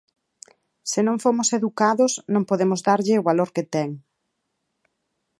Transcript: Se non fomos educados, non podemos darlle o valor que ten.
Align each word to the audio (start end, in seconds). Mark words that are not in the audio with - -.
Se 0.91 0.99
non 1.07 1.21
fomos 1.23 1.49
educados, 1.57 2.11
non 2.33 2.47
podemos 2.49 2.83
darlle 2.87 3.15
o 3.19 3.25
valor 3.29 3.49
que 3.55 3.63
ten. 3.73 3.89